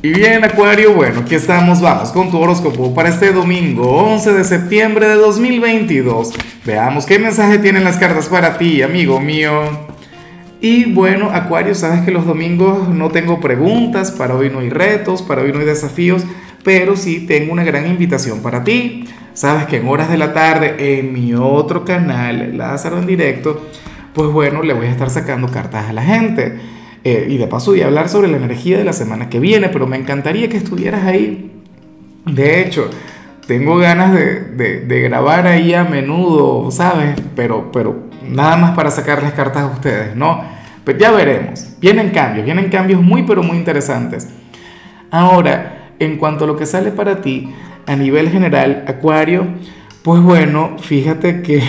Y 0.00 0.10
bien, 0.10 0.44
Acuario, 0.44 0.92
bueno, 0.92 1.22
aquí 1.22 1.34
estamos, 1.34 1.80
vamos 1.80 2.10
con 2.10 2.30
tu 2.30 2.38
horóscopo 2.38 2.94
para 2.94 3.08
este 3.08 3.32
domingo 3.32 3.96
11 4.12 4.32
de 4.32 4.44
septiembre 4.44 5.08
de 5.08 5.16
2022. 5.16 6.34
Veamos 6.64 7.04
qué 7.04 7.18
mensaje 7.18 7.58
tienen 7.58 7.82
las 7.82 7.96
cartas 7.96 8.28
para 8.28 8.58
ti, 8.58 8.80
amigo 8.82 9.18
mío. 9.18 9.50
Y 10.60 10.92
bueno, 10.92 11.30
Acuario, 11.32 11.74
sabes 11.74 12.02
que 12.02 12.12
los 12.12 12.26
domingos 12.26 12.88
no 12.88 13.08
tengo 13.08 13.40
preguntas, 13.40 14.12
para 14.12 14.36
hoy 14.36 14.50
no 14.50 14.60
hay 14.60 14.70
retos, 14.70 15.20
para 15.20 15.42
hoy 15.42 15.52
no 15.52 15.58
hay 15.58 15.66
desafíos, 15.66 16.22
pero 16.62 16.94
sí 16.94 17.26
tengo 17.26 17.52
una 17.52 17.64
gran 17.64 17.88
invitación 17.88 18.40
para 18.40 18.62
ti. 18.62 19.04
Sabes 19.34 19.66
que 19.66 19.78
en 19.78 19.88
horas 19.88 20.08
de 20.10 20.16
la 20.16 20.32
tarde 20.32 20.76
en 21.00 21.12
mi 21.12 21.34
otro 21.34 21.84
canal, 21.84 22.56
Lázaro 22.56 22.98
en 22.98 23.06
directo, 23.06 23.68
pues 24.14 24.30
bueno, 24.30 24.62
le 24.62 24.74
voy 24.74 24.86
a 24.86 24.90
estar 24.92 25.10
sacando 25.10 25.48
cartas 25.48 25.88
a 25.88 25.92
la 25.92 26.02
gente. 26.02 26.77
Eh, 27.04 27.26
y 27.30 27.38
de 27.38 27.46
paso 27.46 27.70
voy 27.70 27.82
a 27.82 27.86
hablar 27.86 28.08
sobre 28.08 28.28
la 28.28 28.36
energía 28.36 28.78
de 28.78 28.84
la 28.84 28.92
semana 28.92 29.28
que 29.28 29.40
viene, 29.40 29.68
pero 29.68 29.86
me 29.86 29.96
encantaría 29.96 30.48
que 30.48 30.56
estuvieras 30.56 31.04
ahí. 31.04 31.52
De 32.26 32.60
hecho, 32.60 32.90
tengo 33.46 33.76
ganas 33.76 34.12
de, 34.12 34.80
de, 34.86 35.00
grabar 35.00 35.46
ahí 35.46 35.72
a 35.72 35.84
menudo, 35.84 36.70
¿sabes? 36.70 37.14
Pero, 37.34 37.72
pero 37.72 38.08
nada 38.28 38.56
más 38.56 38.76
para 38.76 38.90
sacarles 38.90 39.32
cartas 39.32 39.62
a 39.62 39.66
ustedes, 39.66 40.14
¿no? 40.14 40.42
Pero 40.84 40.98
pues 40.98 40.98
ya 40.98 41.10
veremos. 41.10 41.66
Vienen 41.80 42.10
cambios, 42.10 42.44
vienen 42.44 42.70
cambios 42.70 43.02
muy, 43.02 43.22
pero 43.22 43.42
muy 43.42 43.56
interesantes. 43.56 44.28
Ahora, 45.10 45.92
en 45.98 46.16
cuanto 46.16 46.44
a 46.44 46.46
lo 46.46 46.56
que 46.56 46.66
sale 46.66 46.90
para 46.90 47.20
ti, 47.20 47.52
a 47.86 47.96
nivel 47.96 48.30
general, 48.30 48.84
Acuario, 48.86 49.46
pues 50.02 50.22
bueno, 50.22 50.76
fíjate 50.78 51.42
que 51.42 51.62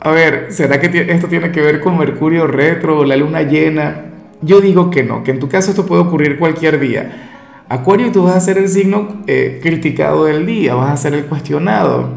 a 0.00 0.10
ver, 0.10 0.46
¿será 0.50 0.80
que 0.80 1.06
esto 1.10 1.26
tiene 1.26 1.50
que 1.50 1.60
ver 1.60 1.80
con 1.80 1.98
Mercurio 1.98 2.46
retro 2.46 2.98
o 2.98 3.04
la 3.04 3.16
luna 3.16 3.42
llena? 3.42 4.06
Yo 4.42 4.60
digo 4.60 4.90
que 4.90 5.02
no, 5.02 5.24
que 5.24 5.32
en 5.32 5.40
tu 5.40 5.48
caso 5.48 5.70
esto 5.70 5.86
puede 5.86 6.02
ocurrir 6.02 6.38
cualquier 6.38 6.78
día. 6.78 7.64
Acuario, 7.68 8.12
tú 8.12 8.24
vas 8.24 8.36
a 8.36 8.40
ser 8.40 8.58
el 8.58 8.68
signo 8.68 9.22
eh, 9.26 9.58
criticado 9.62 10.24
del 10.24 10.46
día, 10.46 10.74
vas 10.74 10.92
a 10.92 10.96
ser 10.96 11.14
el 11.14 11.26
cuestionado, 11.26 12.10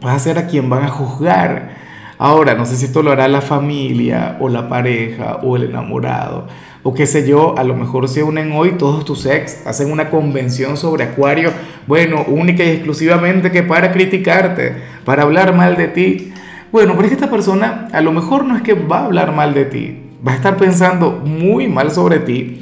vas 0.00 0.16
a 0.16 0.18
ser 0.18 0.38
a 0.38 0.46
quien 0.46 0.70
van 0.70 0.84
a 0.84 0.88
juzgar. 0.88 1.74
Ahora, 2.16 2.54
no 2.54 2.64
sé 2.64 2.76
si 2.76 2.86
esto 2.86 3.02
lo 3.02 3.10
hará 3.10 3.26
la 3.28 3.40
familia 3.40 4.36
o 4.40 4.48
la 4.48 4.68
pareja 4.68 5.40
o 5.42 5.56
el 5.56 5.64
enamorado 5.64 6.46
o 6.84 6.92
qué 6.92 7.06
sé 7.06 7.26
yo, 7.26 7.56
a 7.56 7.64
lo 7.64 7.74
mejor 7.74 8.08
se 8.08 8.22
unen 8.22 8.52
hoy 8.52 8.72
todos 8.72 9.06
tus 9.06 9.24
ex, 9.24 9.66
hacen 9.66 9.90
una 9.90 10.10
convención 10.10 10.76
sobre 10.76 11.04
Acuario, 11.04 11.50
bueno, 11.86 12.24
única 12.28 12.62
y 12.62 12.68
exclusivamente 12.68 13.50
que 13.50 13.62
para 13.62 13.90
criticarte, 13.90 14.76
para 15.02 15.22
hablar 15.22 15.56
mal 15.56 15.78
de 15.78 15.88
ti. 15.88 16.33
Bueno, 16.74 16.94
pero 16.96 17.04
es 17.04 17.10
que 17.10 17.14
esta 17.14 17.30
persona 17.30 17.86
a 17.92 18.00
lo 18.00 18.10
mejor 18.10 18.44
no 18.44 18.56
es 18.56 18.62
que 18.62 18.74
va 18.74 18.98
a 18.98 19.04
hablar 19.04 19.32
mal 19.32 19.54
de 19.54 19.64
ti, 19.64 19.96
va 20.26 20.32
a 20.32 20.34
estar 20.34 20.56
pensando 20.56 21.12
muy 21.24 21.68
mal 21.68 21.92
sobre 21.92 22.18
ti, 22.18 22.58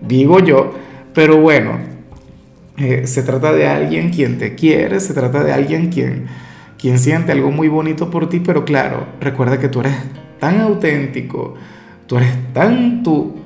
digo 0.00 0.40
yo, 0.40 0.72
pero 1.14 1.36
bueno, 1.36 1.78
eh, 2.78 3.06
se 3.06 3.22
trata 3.22 3.52
de 3.52 3.68
alguien 3.68 4.10
quien 4.10 4.38
te 4.38 4.56
quiere, 4.56 4.98
se 4.98 5.14
trata 5.14 5.44
de 5.44 5.52
alguien 5.52 5.90
quien, 5.90 6.26
quien 6.80 6.98
siente 6.98 7.30
algo 7.30 7.52
muy 7.52 7.68
bonito 7.68 8.10
por 8.10 8.28
ti, 8.28 8.40
pero 8.40 8.64
claro, 8.64 9.06
recuerda 9.20 9.60
que 9.60 9.68
tú 9.68 9.82
eres 9.82 9.94
tan 10.40 10.60
auténtico, 10.60 11.54
tú 12.08 12.16
eres 12.16 12.32
tan 12.52 13.04
tú, 13.04 13.36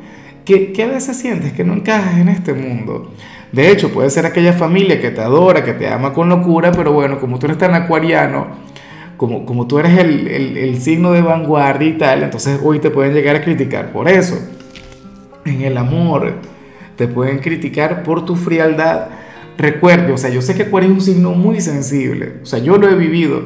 que, 0.46 0.72
que 0.72 0.84
a 0.84 0.86
veces 0.86 1.18
sientes 1.18 1.52
que 1.52 1.64
no 1.64 1.74
encajas 1.74 2.16
en 2.16 2.30
este 2.30 2.54
mundo. 2.54 3.12
De 3.52 3.70
hecho, 3.70 3.92
puede 3.92 4.08
ser 4.08 4.24
aquella 4.24 4.54
familia 4.54 5.02
que 5.02 5.10
te 5.10 5.20
adora, 5.20 5.62
que 5.64 5.74
te 5.74 5.86
ama 5.86 6.14
con 6.14 6.30
locura, 6.30 6.72
pero 6.72 6.92
bueno, 6.92 7.20
como 7.20 7.38
tú 7.38 7.44
eres 7.44 7.58
tan 7.58 7.74
acuariano, 7.74 8.68
como, 9.18 9.44
como 9.44 9.66
tú 9.66 9.78
eres 9.78 9.98
el, 9.98 10.28
el, 10.28 10.56
el, 10.56 10.80
signo 10.80 11.12
de 11.12 11.20
vanguardia 11.20 11.88
y 11.88 11.98
tal, 11.98 12.22
entonces 12.22 12.58
hoy 12.62 12.78
te 12.78 12.90
pueden 12.90 13.12
llegar 13.12 13.36
a 13.36 13.42
criticar 13.42 13.92
por 13.92 14.08
eso. 14.08 14.38
En 15.44 15.60
el 15.62 15.76
amor 15.76 16.34
te 16.96 17.08
pueden 17.08 17.40
criticar 17.40 18.04
por 18.04 18.24
tu 18.24 18.36
frialdad. 18.36 19.08
Recuerde, 19.58 20.12
o 20.12 20.18
sea, 20.18 20.30
yo 20.30 20.40
sé 20.40 20.54
que 20.54 20.62
Acuario 20.62 20.90
es 20.90 20.94
un 20.94 21.00
signo 21.00 21.32
muy 21.32 21.60
sensible, 21.60 22.34
o 22.42 22.46
sea, 22.46 22.60
yo 22.60 22.78
lo 22.78 22.88
he 22.88 22.94
vivido, 22.94 23.42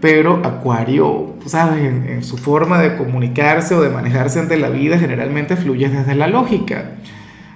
pero 0.00 0.40
Acuario, 0.42 1.34
¿sabes? 1.44 1.84
En, 1.84 2.08
en 2.08 2.24
su 2.24 2.38
forma 2.38 2.80
de 2.80 2.96
comunicarse 2.96 3.74
o 3.74 3.82
de 3.82 3.90
manejarse 3.90 4.40
ante 4.40 4.56
la 4.56 4.70
vida 4.70 4.98
generalmente 4.98 5.54
fluye 5.56 5.90
desde 5.90 6.14
la 6.14 6.28
lógica. 6.28 6.92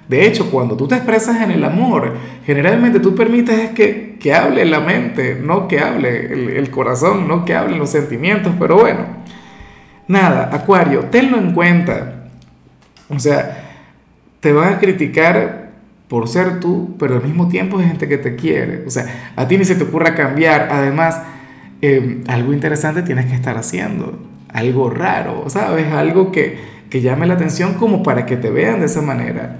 De 0.07 0.27
hecho, 0.27 0.51
cuando 0.51 0.77
tú 0.77 0.87
te 0.87 0.95
expresas 0.95 1.41
en 1.41 1.51
el 1.51 1.63
amor, 1.63 2.13
generalmente 2.45 2.99
tú 2.99 3.15
permites 3.15 3.71
que, 3.71 4.17
que 4.19 4.33
hable 4.33 4.63
la 4.65 4.79
mente, 4.79 5.39
no 5.41 5.67
que 5.67 5.79
hable 5.79 6.27
el, 6.31 6.49
el, 6.49 6.69
corazón, 6.69 7.27
no 7.27 7.43
que 7.43 7.55
hablen 7.55 7.79
los 7.79 7.89
sentimientos, 7.89 8.53
pero 8.59 8.77
bueno, 8.77 9.05
nada, 10.07 10.49
Acuario, 10.53 11.05
tenlo 11.05 11.37
en 11.37 11.53
cuenta. 11.53 12.29
O 13.09 13.19
sea, 13.19 13.65
te 14.39 14.53
van 14.53 14.75
a 14.75 14.79
criticar 14.79 15.71
por 16.07 16.27
ser 16.27 16.59
tú, 16.59 16.95
pero 16.99 17.15
al 17.15 17.23
mismo 17.23 17.47
tiempo 17.47 17.79
hay 17.79 17.87
gente 17.87 18.07
que 18.07 18.17
te 18.17 18.35
quiere. 18.35 18.83
O 18.85 18.89
sea, 18.89 19.31
a 19.35 19.47
ti 19.47 19.57
ni 19.57 19.65
se 19.65 19.75
te 19.75 19.83
ocurra 19.83 20.13
cambiar. 20.13 20.69
Además, 20.71 21.19
eh, 21.81 22.21
algo 22.27 22.53
interesante 22.53 23.01
tienes 23.01 23.25
que 23.25 23.35
estar 23.35 23.57
haciendo, 23.57 24.19
algo 24.49 24.89
raro, 24.89 25.49
¿sabes? 25.49 25.91
Algo 25.91 26.31
que, 26.31 26.57
que 26.89 27.01
llame 27.01 27.25
la 27.25 27.33
atención 27.33 27.73
como 27.73 28.03
para 28.03 28.25
que 28.25 28.37
te 28.37 28.49
vean 28.49 28.79
de 28.79 28.85
esa 28.85 29.01
manera. 29.01 29.59